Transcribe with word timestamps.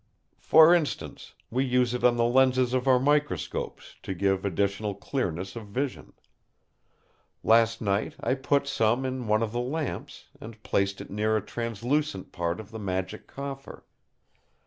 For 0.39 0.73
instance, 0.73 1.35
we 1.51 1.63
use 1.63 1.93
it 1.93 2.03
on 2.03 2.17
the 2.17 2.23
lenses 2.25 2.73
of 2.73 2.87
our 2.87 2.97
microscopes 2.99 3.97
to 4.01 4.15
give 4.15 4.43
additional 4.45 4.95
clearness 4.95 5.55
of 5.55 5.67
vision. 5.67 6.13
Last 7.43 7.81
night 7.81 8.15
I 8.19 8.33
put 8.33 8.65
some 8.65 9.05
in 9.05 9.27
one 9.27 9.43
of 9.43 9.51
the 9.51 9.59
lamps, 9.59 10.29
and 10.39 10.63
placed 10.63 11.01
it 11.01 11.11
near 11.11 11.37
a 11.37 11.45
translucent 11.45 12.31
part 12.31 12.59
of 12.59 12.71
the 12.71 12.79
Magic 12.79 13.27
Coffer. 13.27 13.85